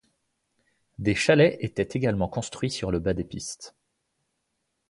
Des 0.97 1.13
chalets 1.13 1.57
étaient 1.61 1.89
également 1.95 2.27
construits 2.27 2.71
sur 2.71 2.89
le 2.89 2.97
bas 2.97 3.13
des 3.13 3.23
pistes. 3.23 3.75